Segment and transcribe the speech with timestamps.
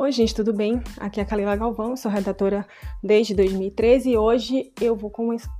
[0.00, 0.80] Oi, gente, tudo bem?
[0.98, 2.64] Aqui é a Kalila Galvão, sou redatora
[3.02, 5.10] desde 2013 e hoje eu vou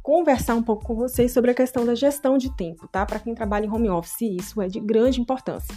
[0.01, 3.05] conversar um pouco com vocês sobre a questão da gestão de tempo, tá?
[3.05, 5.75] Para quem trabalha em home office, isso é de grande importância,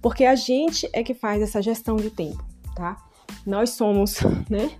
[0.00, 2.44] porque a gente é que faz essa gestão de tempo,
[2.76, 2.96] tá?
[3.44, 4.70] Nós somos, né?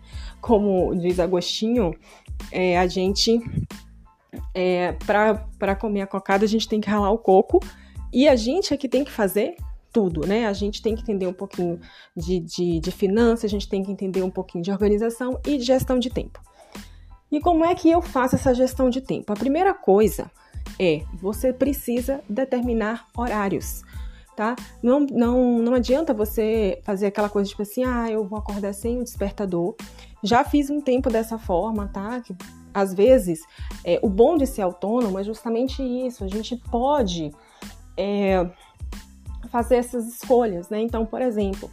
[0.40, 1.96] Como diz Agostinho,
[2.52, 3.40] é, a gente,
[4.54, 7.58] é, para comer a cocada, a gente tem que ralar o coco
[8.12, 9.56] e a gente é que tem que fazer
[9.96, 10.46] tudo, né?
[10.46, 11.80] A gente tem que entender um pouquinho
[12.14, 15.64] de, de, de finanças, a gente tem que entender um pouquinho de organização e de
[15.64, 16.38] gestão de tempo.
[17.32, 19.32] E como é que eu faço essa gestão de tempo?
[19.32, 20.30] A primeira coisa
[20.78, 23.84] é você precisa determinar horários,
[24.36, 24.54] tá?
[24.82, 29.00] Não, não, não adianta você fazer aquela coisa tipo assim, ah, eu vou acordar sem
[29.00, 29.76] o despertador.
[30.22, 32.20] Já fiz um tempo dessa forma, tá?
[32.20, 32.36] Que,
[32.74, 33.40] às vezes,
[33.82, 36.22] é, o bom de ser autônomo é justamente isso.
[36.22, 37.32] A gente pode
[37.96, 38.46] é,
[39.46, 40.80] fazer essas escolhas, né?
[40.80, 41.70] Então, por exemplo,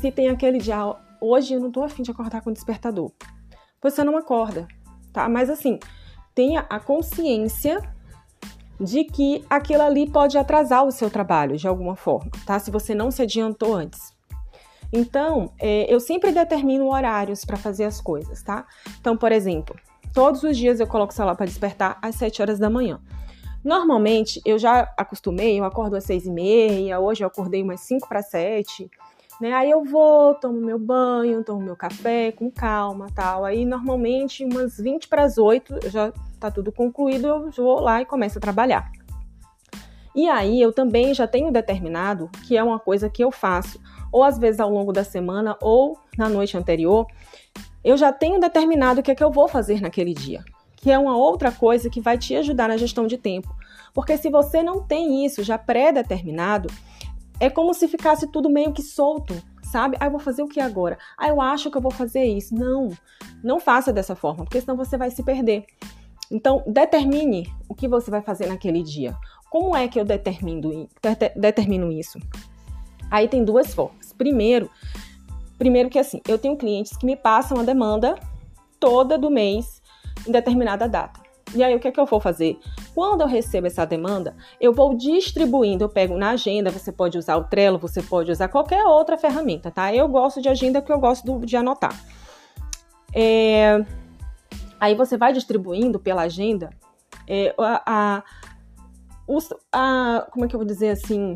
[0.00, 0.76] se tem aquele dia,
[1.20, 3.10] hoje eu não tô afim de acordar com despertador,
[3.80, 4.66] você não acorda,
[5.12, 5.28] tá?
[5.28, 5.78] Mas assim,
[6.34, 7.80] tenha a consciência
[8.80, 12.58] de que aquilo ali pode atrasar o seu trabalho de alguma forma, tá?
[12.58, 14.12] Se você não se adiantou antes.
[14.92, 18.66] Então, é, eu sempre determino horários para fazer as coisas, tá?
[19.00, 19.74] Então, por exemplo,
[20.12, 23.00] todos os dias eu coloco o celular para despertar às 7 horas da manhã.
[23.64, 28.08] Normalmente, eu já acostumei, eu acordo às seis e meia, hoje eu acordei umas cinco
[28.08, 28.90] para sete,
[29.40, 29.52] né?
[29.52, 33.44] Aí eu vou, tomo meu banho, tomo meu café com calma, tal.
[33.44, 38.04] Aí normalmente umas 20 para as 8, já tá tudo concluído, eu vou lá e
[38.04, 38.90] começo a trabalhar.
[40.14, 44.24] E aí eu também já tenho determinado que é uma coisa que eu faço, ou
[44.24, 47.06] às vezes ao longo da semana ou na noite anterior,
[47.82, 50.44] eu já tenho determinado o que é que eu vou fazer naquele dia
[50.82, 53.54] que é uma outra coisa que vai te ajudar na gestão de tempo.
[53.94, 56.68] Porque se você não tem isso já pré-determinado,
[57.38, 59.96] é como se ficasse tudo meio que solto, sabe?
[60.00, 60.98] Ah, eu vou fazer o que agora?
[61.16, 62.52] Ah, eu acho que eu vou fazer isso.
[62.52, 62.90] Não,
[63.44, 65.64] não faça dessa forma, porque senão você vai se perder.
[66.28, 69.16] Então, determine o que você vai fazer naquele dia.
[69.48, 70.88] Como é que eu determino,
[71.36, 72.18] determino isso?
[73.08, 74.12] Aí tem duas formas.
[74.12, 74.68] Primeiro,
[75.58, 78.18] primeiro que assim, eu tenho clientes que me passam a demanda
[78.80, 79.81] toda do mês
[80.26, 81.20] em determinada data.
[81.54, 82.58] E aí, o que é que eu vou fazer?
[82.94, 87.36] Quando eu recebo essa demanda, eu vou distribuindo, eu pego na agenda, você pode usar
[87.36, 89.94] o Trello, você pode usar qualquer outra ferramenta, tá?
[89.94, 91.94] Eu gosto de agenda porque eu gosto de anotar.
[93.14, 93.84] É...
[94.80, 96.70] Aí você vai distribuindo pela agenda
[97.28, 98.22] é, a, a,
[99.28, 101.34] os, a, como é que eu vou dizer assim,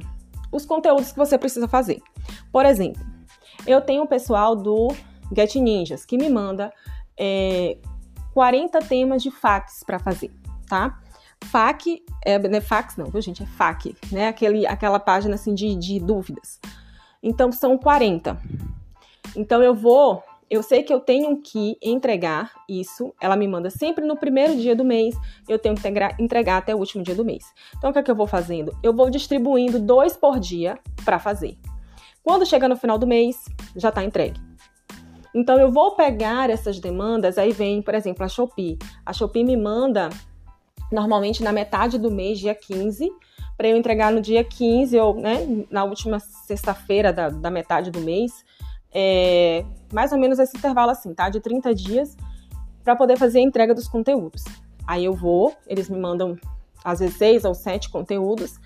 [0.50, 2.02] os conteúdos que você precisa fazer.
[2.50, 3.04] Por exemplo,
[3.66, 4.88] eu tenho o pessoal do
[5.34, 6.72] Get Ninjas que me manda
[7.16, 7.78] é,
[8.36, 10.30] 40 temas de fax para fazer,
[10.68, 11.00] tá?
[11.42, 13.42] FAQ, é, não é fax não, viu gente?
[13.42, 14.28] É FAQ, né?
[14.28, 16.60] Aquele, aquela página assim de, de dúvidas.
[17.22, 18.38] Então são 40.
[19.34, 24.04] Então eu vou, eu sei que eu tenho que entregar isso, ela me manda sempre
[24.04, 25.16] no primeiro dia do mês,
[25.48, 27.42] eu tenho que entregar, entregar até o último dia do mês.
[27.78, 28.76] Então o que é que eu vou fazendo?
[28.82, 31.56] Eu vou distribuindo dois por dia para fazer.
[32.22, 34.38] Quando chega no final do mês, já está entregue.
[35.36, 38.78] Então eu vou pegar essas demandas, aí vem, por exemplo, a Shopee.
[39.04, 40.08] A Shopee me manda
[40.90, 43.12] normalmente na metade do mês, dia 15,
[43.54, 48.00] para eu entregar no dia 15 ou né, na última sexta-feira da, da, metade do
[48.00, 48.32] mês.
[48.90, 51.28] É, mais ou menos esse intervalo assim, tá?
[51.28, 52.16] De 30 dias
[52.82, 54.42] para poder fazer a entrega dos conteúdos.
[54.86, 56.38] Aí eu vou, eles me mandam
[56.82, 58.58] às vezes seis ou sete conteúdos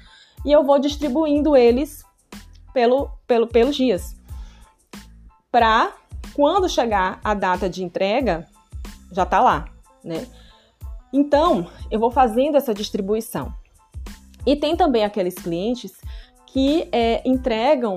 [0.45, 2.05] e eu vou distribuindo eles
[2.73, 4.15] pelo, pelo, pelos dias
[5.51, 5.93] para
[6.35, 8.47] quando chegar a data de entrega,
[9.13, 9.67] já está lá,
[10.05, 10.27] né?
[11.13, 13.53] Então, eu vou fazendo essa distribuição.
[14.47, 15.93] E tem também aqueles clientes
[16.47, 17.97] que é, entregam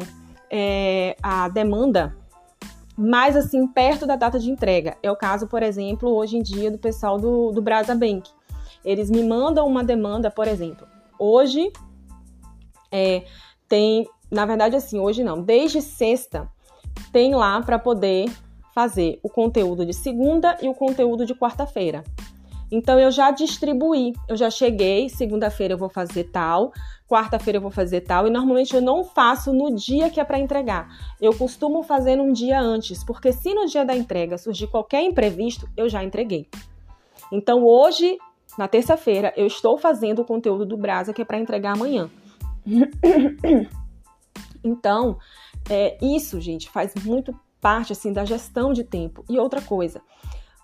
[0.50, 2.16] é, a demanda
[2.98, 4.98] mais assim perto da data de entrega.
[5.02, 8.30] É o caso, por exemplo, hoje em dia do pessoal do, do Brasa Bank.
[8.84, 10.86] Eles me mandam uma demanda, por exemplo,
[11.18, 11.72] hoje
[12.92, 13.24] é,
[13.68, 16.48] tem, na verdade, assim, hoje não, desde sexta
[17.14, 18.26] tem lá para poder
[18.74, 22.04] fazer o conteúdo de segunda e o conteúdo de quarta-feira.
[22.72, 26.74] Então eu já distribuí, eu já cheguei, segunda-feira eu vou fazer tal,
[27.08, 30.40] quarta-feira eu vou fazer tal, e normalmente eu não faço no dia que é para
[30.40, 30.90] entregar.
[31.22, 35.70] Eu costumo fazer um dia antes, porque se no dia da entrega surgir qualquer imprevisto,
[35.78, 36.50] eu já entreguei.
[37.32, 38.18] Então hoje,
[38.58, 42.10] na terça-feira, eu estou fazendo o conteúdo do Brasa que é para entregar amanhã.
[44.64, 45.18] Então,
[45.70, 49.24] é, isso, gente, faz muito parte assim da gestão de tempo.
[49.30, 50.02] E outra coisa,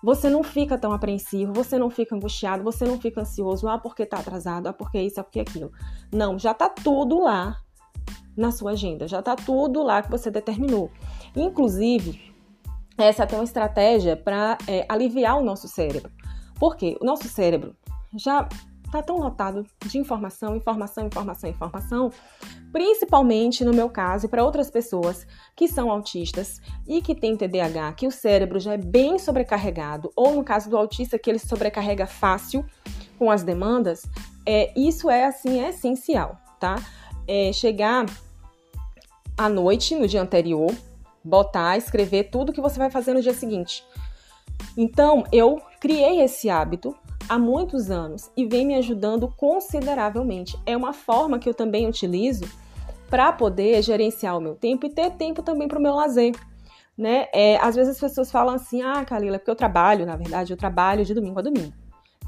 [0.02, 4.06] você não fica tão apreensivo, você não fica angustiado, você não fica ansioso, ah, porque
[4.06, 5.72] tá atrasado, ah, porque isso, ah, porque aquilo.
[6.12, 7.56] Não, já tá tudo lá
[8.36, 10.90] na sua agenda, já tá tudo lá que você determinou.
[11.36, 12.34] Inclusive,
[12.96, 16.10] essa é até uma estratégia para é, aliviar o nosso cérebro.
[16.58, 16.96] Por quê?
[17.00, 17.74] O nosso cérebro
[18.14, 18.48] já
[18.90, 22.12] está tão lotado de informação, informação, informação, informação,
[22.72, 27.92] principalmente no meu caso e para outras pessoas que são autistas e que têm TDAH,
[27.92, 32.06] que o cérebro já é bem sobrecarregado, ou no caso do autista que ele sobrecarrega
[32.06, 32.64] fácil
[33.16, 34.02] com as demandas,
[34.44, 36.76] é, isso é assim é essencial, tá?
[37.28, 38.06] É, chegar
[39.38, 40.74] à noite, no dia anterior,
[41.22, 43.84] botar, escrever tudo que você vai fazer no dia seguinte.
[44.76, 46.94] Então, eu criei esse hábito
[47.30, 50.58] há muitos anos e vem me ajudando consideravelmente.
[50.66, 52.44] É uma forma que eu também utilizo
[53.08, 56.34] para poder gerenciar o meu tempo e ter tempo também para o meu lazer.
[56.98, 57.28] Né?
[57.32, 60.52] É, às vezes as pessoas falam assim, ah, Kalila, é porque eu trabalho, na verdade,
[60.52, 61.72] eu trabalho de domingo a domingo.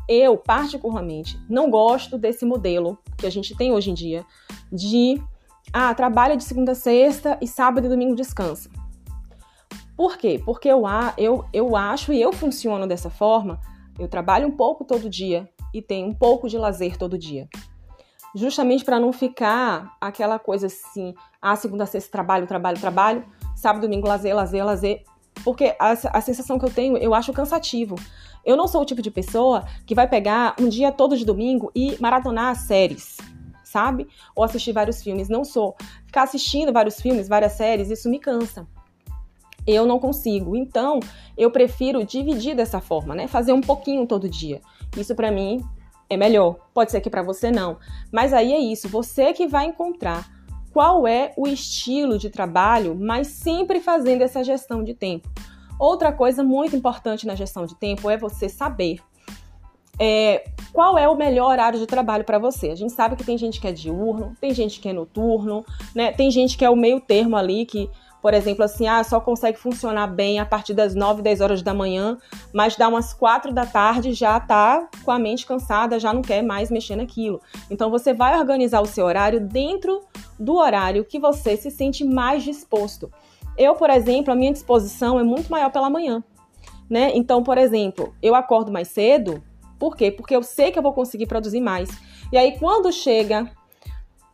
[0.08, 4.24] Eu, particularmente, não gosto desse modelo que a gente tem hoje em dia
[4.72, 5.20] de,
[5.72, 8.70] ah, trabalha de segunda a sexta e sábado e domingo descansa.
[9.96, 10.40] Por quê?
[10.44, 10.84] Porque eu,
[11.18, 13.60] eu, eu acho e eu funciono dessa forma
[13.98, 17.48] eu trabalho um pouco todo dia e tenho um pouco de lazer todo dia.
[18.34, 23.24] Justamente para não ficar aquela coisa assim, ah, segunda, sexta, trabalho, trabalho, trabalho,
[23.54, 25.02] sábado, domingo, lazer, lazer, lazer.
[25.44, 27.96] Porque a, a sensação que eu tenho, eu acho cansativo.
[28.44, 31.70] Eu não sou o tipo de pessoa que vai pegar um dia todo de domingo
[31.74, 33.18] e maratonar séries,
[33.62, 34.08] sabe?
[34.34, 35.28] Ou assistir vários filmes.
[35.28, 35.76] Não sou.
[36.06, 38.66] Ficar assistindo vários filmes, várias séries, isso me cansa
[39.66, 40.56] eu não consigo.
[40.56, 41.00] Então,
[41.36, 43.26] eu prefiro dividir dessa forma, né?
[43.26, 44.60] Fazer um pouquinho todo dia.
[44.96, 45.60] Isso para mim
[46.08, 46.56] é melhor.
[46.74, 47.78] Pode ser que para você não,
[48.12, 50.28] mas aí é isso, você que vai encontrar
[50.72, 55.28] qual é o estilo de trabalho, mas sempre fazendo essa gestão de tempo.
[55.78, 59.00] Outra coisa muito importante na gestão de tempo é você saber
[59.98, 62.70] é, qual é o melhor horário de trabalho para você.
[62.70, 65.64] A gente sabe que tem gente que é diurno, tem gente que é noturno,
[65.94, 66.12] né?
[66.12, 67.90] Tem gente que é o meio termo ali, que
[68.22, 71.74] por exemplo, assim, ah, só consegue funcionar bem a partir das 9, 10 horas da
[71.74, 72.16] manhã,
[72.52, 76.40] mas dá umas 4 da tarde já tá com a mente cansada, já não quer
[76.40, 77.40] mais mexer naquilo.
[77.68, 80.02] Então você vai organizar o seu horário dentro
[80.38, 83.12] do horário que você se sente mais disposto.
[83.58, 86.22] Eu, por exemplo, a minha disposição é muito maior pela manhã,
[86.88, 87.10] né?
[87.14, 89.42] Então, por exemplo, eu acordo mais cedo,
[89.80, 90.12] por quê?
[90.12, 91.90] Porque eu sei que eu vou conseguir produzir mais.
[92.30, 93.50] E aí, quando chega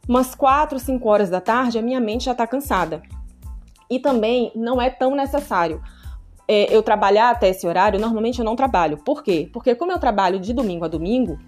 [0.06, 3.02] umas 4, 5 horas da tarde, a minha mente já está cansada.
[3.90, 5.82] E também não é tão necessário
[6.48, 8.00] é, eu trabalhar até esse horário.
[8.00, 8.96] Normalmente eu não trabalho.
[8.98, 9.48] Por quê?
[9.52, 11.38] Porque como eu trabalho de domingo a domingo,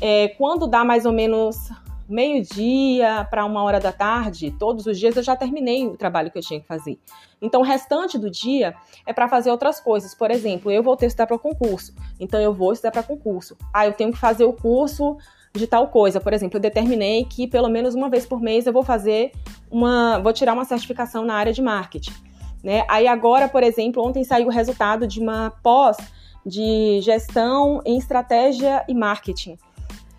[0.00, 1.70] é, quando dá mais ou menos
[2.08, 6.38] meio-dia para uma hora da tarde, todos os dias eu já terminei o trabalho que
[6.38, 6.98] eu tinha que fazer.
[7.40, 8.74] Então, o restante do dia
[9.06, 10.14] é para fazer outras coisas.
[10.14, 13.56] Por exemplo, eu vou ter que estudar para concurso, então eu vou estudar para concurso.
[13.72, 15.16] Ah, eu tenho que fazer o curso
[15.52, 16.20] de tal coisa.
[16.20, 19.32] Por exemplo, eu determinei que pelo menos uma vez por mês eu vou fazer
[19.70, 22.14] uma, vou tirar uma certificação na área de marketing,
[22.62, 22.84] né?
[22.88, 25.96] Aí agora, por exemplo, ontem saiu o resultado de uma pós
[26.44, 29.58] de gestão em estratégia e marketing,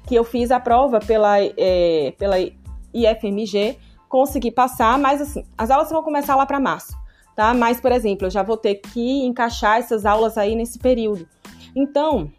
[0.10, 2.36] que eu fiz a prova pela, é, pela
[2.92, 3.78] IFMG,
[4.10, 6.98] consegui passar, mas assim, as aulas vão começar lá para março,
[7.36, 7.54] tá?
[7.54, 11.28] Mas, por exemplo, eu já vou ter que encaixar essas aulas aí nesse período.
[11.76, 12.32] Então,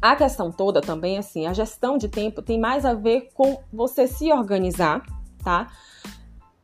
[0.00, 4.06] a questão toda também, assim, a gestão de tempo tem mais a ver com você
[4.06, 5.02] se organizar,
[5.42, 5.66] tá?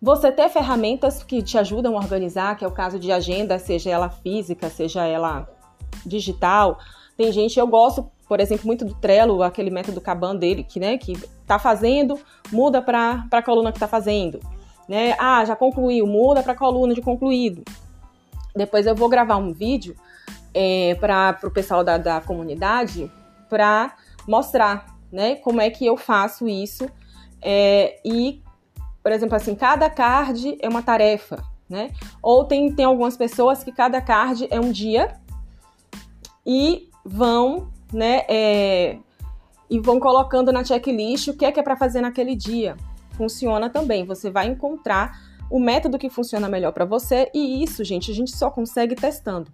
[0.00, 3.90] Você ter ferramentas que te ajudam a organizar, que é o caso de agenda, seja
[3.90, 5.48] ela física, seja ela
[6.06, 6.78] digital.
[7.22, 10.98] Tem gente, eu gosto, por exemplo, muito do Trello, aquele método Kanban dele, que, né,
[10.98, 12.18] que tá fazendo,
[12.50, 14.40] muda para a coluna que tá fazendo.
[14.88, 15.14] Né?
[15.20, 17.62] Ah, já concluiu, muda para a coluna de concluído.
[18.56, 19.94] Depois eu vou gravar um vídeo
[20.52, 23.08] é, para o pessoal da, da comunidade
[23.48, 23.94] para
[24.26, 26.90] mostrar, né, como é que eu faço isso.
[27.40, 28.42] É, e,
[29.00, 31.92] por exemplo, assim, cada card é uma tarefa, né?
[32.20, 35.14] Ou tem, tem algumas pessoas que cada card é um dia
[36.44, 38.98] e vão, né, é,
[39.68, 42.76] e vão colocando na checklist o que é que é para fazer naquele dia.
[43.12, 44.04] Funciona também.
[44.04, 45.18] Você vai encontrar
[45.50, 49.50] o método que funciona melhor para você e isso, gente, a gente só consegue testando.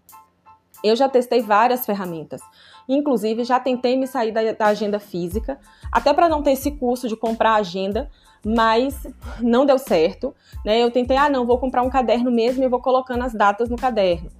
[0.83, 2.41] Eu já testei várias ferramentas.
[2.89, 5.59] Inclusive, já tentei me sair da, da agenda física,
[5.91, 8.09] até para não ter esse custo de comprar agenda,
[8.45, 9.07] mas
[9.41, 10.35] não deu certo.
[10.65, 10.83] Né?
[10.83, 13.77] Eu tentei, ah, não, vou comprar um caderno mesmo e vou colocando as datas no
[13.77, 14.31] caderno.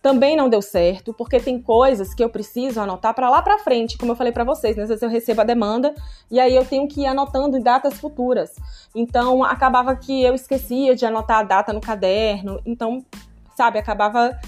[0.00, 3.98] Também não deu certo, porque tem coisas que eu preciso anotar para lá para frente,
[3.98, 4.84] como eu falei para vocês, né?
[4.84, 5.92] às vezes eu recebo a demanda
[6.30, 8.54] e aí eu tenho que ir anotando em datas futuras.
[8.94, 13.04] Então acabava que eu esquecia de anotar a data no caderno, então,
[13.56, 14.38] sabe, acabava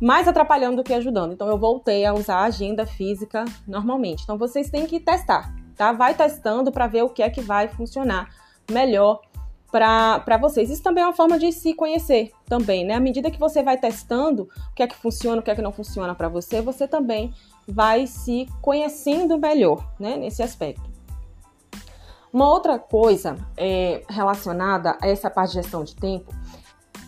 [0.00, 1.32] mais atrapalhando do que ajudando.
[1.32, 4.22] Então eu voltei a usar a agenda física normalmente.
[4.22, 5.92] Então vocês têm que testar, tá?
[5.92, 8.28] Vai testando para ver o que é que vai funcionar
[8.70, 9.20] melhor
[9.70, 10.70] para vocês.
[10.70, 12.94] Isso também é uma forma de se conhecer também, né?
[12.94, 15.62] À medida que você vai testando o que é que funciona, o que é que
[15.62, 17.32] não funciona para você, você também
[17.66, 20.16] vai se conhecendo melhor, né?
[20.16, 20.90] Nesse aspecto.
[22.32, 26.32] Uma outra coisa é, relacionada a essa parte de gestão de tempo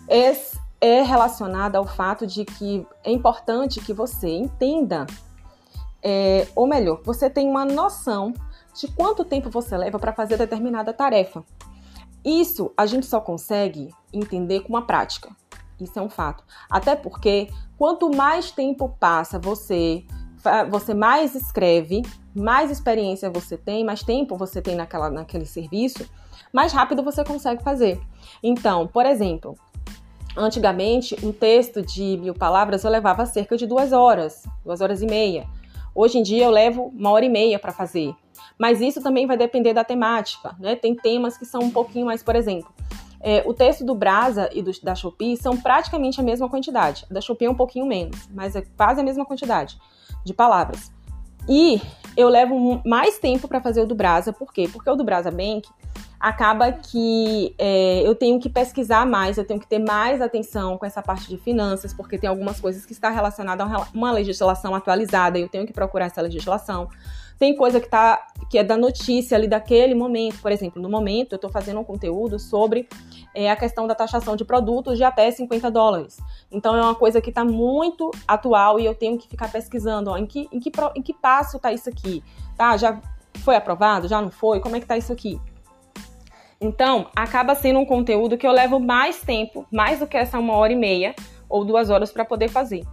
[0.08, 0.36] é,
[0.80, 5.06] é relacionada ao fato de que é importante que você entenda,
[6.02, 8.32] é, ou melhor, você tenha uma noção
[8.74, 11.44] de quanto tempo você leva para fazer determinada tarefa.
[12.24, 15.34] Isso a gente só consegue entender com a prática.
[15.80, 16.44] Isso é um fato.
[16.70, 20.04] Até porque quanto mais tempo passa você
[20.70, 22.02] você mais escreve,
[22.34, 26.04] mais experiência você tem, mais tempo você tem naquela, naquele serviço,
[26.52, 28.00] mais rápido você consegue fazer.
[28.42, 29.56] Então, por exemplo,
[30.36, 35.06] antigamente um texto de mil palavras eu levava cerca de duas horas, duas horas e
[35.06, 35.46] meia.
[35.94, 38.14] Hoje em dia eu levo uma hora e meia para fazer.
[38.58, 40.76] Mas isso também vai depender da temática, né?
[40.76, 42.72] Tem temas que são um pouquinho mais, por exemplo,
[43.20, 47.06] é, o texto do Brasa e do, da Shopee são praticamente a mesma quantidade.
[47.08, 49.78] Da Shopee é um pouquinho menos, mas é quase a mesma quantidade
[50.24, 50.90] de palavras.
[51.48, 51.80] E
[52.16, 54.68] eu levo mais tempo para fazer o do Brasa, por quê?
[54.72, 55.68] Porque o do Brasa Bank
[56.18, 60.86] acaba que é, eu tenho que pesquisar mais, eu tenho que ter mais atenção com
[60.86, 65.36] essa parte de finanças, porque tem algumas coisas que está relacionada a uma legislação atualizada
[65.36, 66.88] e eu tenho que procurar essa legislação.
[67.40, 70.42] Tem coisa que, tá, que é da notícia ali daquele momento.
[70.42, 72.86] Por exemplo, no momento eu estou fazendo um conteúdo sobre
[73.34, 76.18] é, a questão da taxação de produtos de até 50 dólares.
[76.50, 80.18] Então é uma coisa que está muito atual e eu tenho que ficar pesquisando ó,
[80.18, 82.22] em, que, em, que, em que passo está isso aqui.
[82.54, 82.76] Tá?
[82.76, 83.00] Já
[83.38, 84.06] foi aprovado?
[84.06, 84.60] Já não foi?
[84.60, 85.40] Como é que está isso aqui?
[86.60, 90.52] Então, acaba sendo um conteúdo que eu levo mais tempo, mais do que essa uma
[90.56, 91.14] hora e meia
[91.48, 92.84] ou duas horas para poder fazer.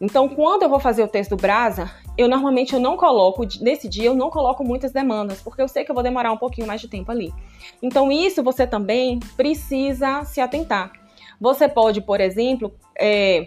[0.00, 3.88] Então, quando eu vou fazer o texto do Brasa, eu normalmente eu não coloco, nesse
[3.88, 6.66] dia eu não coloco muitas demandas, porque eu sei que eu vou demorar um pouquinho
[6.66, 7.32] mais de tempo ali.
[7.80, 10.92] Então, isso você também precisa se atentar.
[11.40, 13.46] Você pode, por exemplo, é,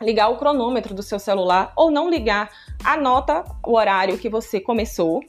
[0.00, 2.50] ligar o cronômetro do seu celular ou não ligar,
[2.84, 5.22] anota o horário que você começou,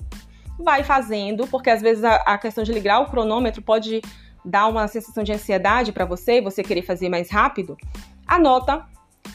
[0.57, 4.01] vai fazendo, porque às vezes a, a questão de ligar o cronômetro pode
[4.43, 7.77] dar uma sensação de ansiedade para você, você querer fazer mais rápido.
[8.27, 8.85] Anota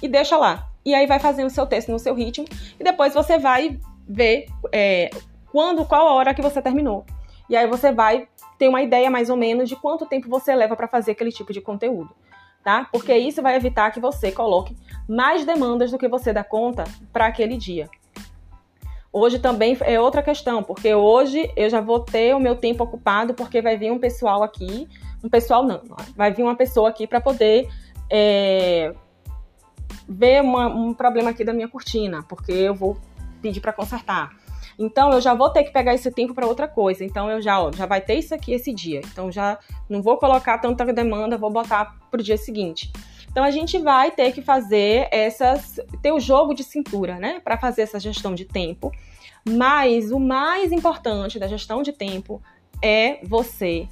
[0.02, 2.46] e deixa lá e aí vai fazendo o seu texto no seu ritmo
[2.78, 5.10] e depois você vai ver é,
[5.50, 7.04] quando, qual a hora que você terminou.
[7.48, 10.76] E aí você vai ter uma ideia mais ou menos de quanto tempo você leva
[10.76, 12.10] para fazer aquele tipo de conteúdo,
[12.62, 12.88] tá?
[12.90, 14.76] Porque isso vai evitar que você coloque
[15.08, 17.88] mais demandas do que você dá conta para aquele dia.
[19.12, 23.32] Hoje também é outra questão, porque hoje eu já vou ter o meu tempo ocupado
[23.32, 24.88] porque vai vir um pessoal aqui,
[25.22, 25.82] um pessoal não,
[26.16, 27.68] vai vir uma pessoa aqui para poder
[28.10, 28.92] é,
[30.08, 32.96] ver uma, um problema aqui da minha cortina, porque eu vou
[33.40, 34.30] pedir para consertar.
[34.78, 37.04] Então eu já vou ter que pegar esse tempo para outra coisa.
[37.04, 39.00] Então eu já, ó, já vai ter isso aqui esse dia.
[39.12, 39.58] Então já
[39.88, 42.92] não vou colocar tanta demanda, vou botar pro dia seguinte.
[43.30, 47.56] Então a gente vai ter que fazer essas ter o jogo de cintura, né, para
[47.56, 48.92] fazer essa gestão de tempo.
[49.48, 52.40] Mas o mais importante da gestão de tempo
[52.80, 53.88] é você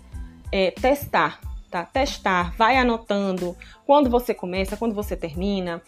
[0.50, 1.40] é, testar
[1.73, 1.87] tá?
[1.87, 5.81] Testar, vai anotando quando você começa, quando você termina.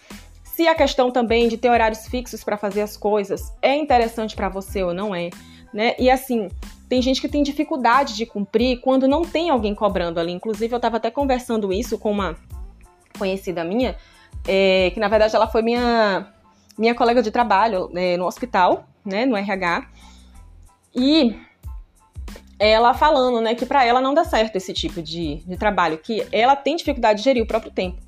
[0.42, 4.48] Se a questão também de ter horários fixos para fazer as coisas é interessante para
[4.48, 5.28] você ou não é,
[5.74, 5.94] né?
[5.98, 6.48] E assim,
[6.88, 10.32] tem gente que tem dificuldade de cumprir quando não tem alguém cobrando ali.
[10.32, 12.34] Inclusive, eu estava até conversando isso com uma
[13.18, 13.94] conhecida minha,
[14.48, 16.32] é, que na verdade ela foi minha,
[16.78, 19.86] minha colega de trabalho né, no hospital, né, no RH.
[20.94, 21.36] E
[22.58, 26.26] ela falando, né, que para ela não dá certo esse tipo de, de trabalho, que
[26.30, 28.00] ela tem dificuldade de gerir o próprio tempo.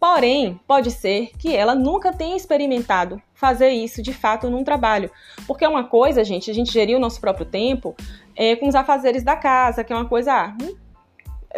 [0.00, 5.10] Porém, pode ser que ela nunca tenha experimentado fazer isso de fato num trabalho.
[5.46, 7.94] Porque é uma coisa, gente, a gente gerir o nosso próprio tempo
[8.34, 10.74] é, com os afazeres da casa, que é uma coisa, ah, hum,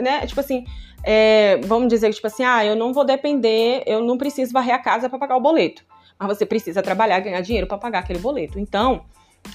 [0.01, 0.27] né?
[0.27, 0.65] Tipo assim,
[1.05, 4.75] é, vamos dizer que, tipo assim, ah, eu não vou depender, eu não preciso varrer
[4.75, 5.85] a casa para pagar o boleto.
[6.19, 8.59] Mas você precisa trabalhar, ganhar dinheiro para pagar aquele boleto.
[8.59, 9.05] Então,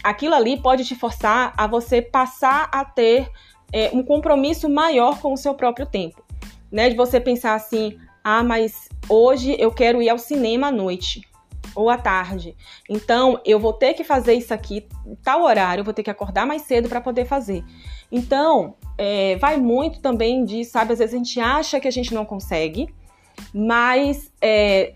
[0.03, 3.29] aquilo ali pode te forçar a você passar a ter
[3.71, 6.23] é, um compromisso maior com o seu próprio tempo,
[6.71, 6.89] né?
[6.89, 11.21] De você pensar assim, ah, mas hoje eu quero ir ao cinema à noite
[11.75, 12.55] ou à tarde.
[12.89, 14.87] Então, eu vou ter que fazer isso aqui
[15.23, 17.63] tal horário, eu vou ter que acordar mais cedo para poder fazer.
[18.11, 22.13] Então, é, vai muito também de, sabe, às vezes a gente acha que a gente
[22.13, 22.87] não consegue,
[23.53, 24.95] mas é,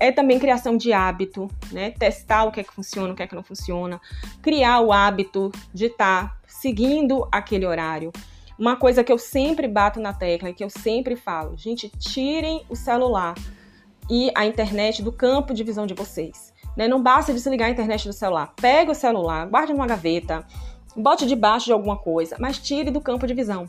[0.00, 1.90] é também criação de hábito, né?
[1.90, 4.00] Testar o que é que funciona, o que é que não funciona,
[4.40, 8.10] criar o hábito de estar tá seguindo aquele horário.
[8.58, 12.74] Uma coisa que eu sempre bato na tecla, que eu sempre falo, gente, tirem o
[12.74, 13.34] celular
[14.08, 16.52] e a internet do campo de visão de vocês.
[16.76, 16.88] Né?
[16.88, 18.54] Não basta desligar a internet do celular.
[18.56, 20.46] Pega o celular, guarde numa gaveta,
[20.96, 23.68] bote debaixo de alguma coisa, mas tire do campo de visão.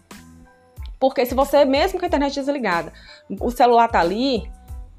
[0.99, 2.93] Porque se você, mesmo com a internet desligada,
[3.29, 4.49] o celular tá ali,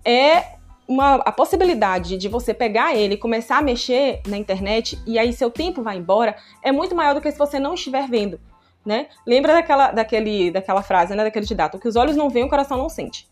[0.05, 5.33] é uma, a possibilidade de você pegar ele começar a mexer na internet e aí
[5.33, 8.41] seu tempo vai embora é muito maior do que se você não estiver vendo,
[8.85, 9.07] né?
[9.27, 11.25] Lembra daquela, daquele, daquela frase, né?
[11.25, 13.29] Daquele ditado, que os olhos não veem, o coração não sente.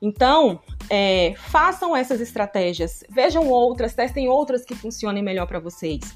[0.00, 0.60] Então,
[0.90, 6.14] é, façam essas estratégias, vejam outras, testem outras que funcionem melhor para vocês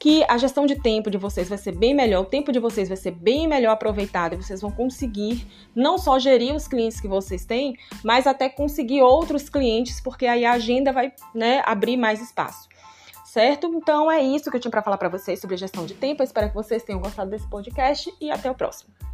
[0.00, 2.88] que a gestão de tempo de vocês vai ser bem melhor, o tempo de vocês
[2.88, 7.06] vai ser bem melhor aproveitado e vocês vão conseguir não só gerir os clientes que
[7.06, 12.22] vocês têm, mas até conseguir outros clientes, porque aí a agenda vai né, abrir mais
[12.22, 12.66] espaço.
[13.26, 13.68] Certo?
[13.74, 16.20] Então é isso que eu tinha para falar para vocês sobre gestão de tempo.
[16.20, 19.09] Eu espero que vocês tenham gostado desse podcast e até o próximo.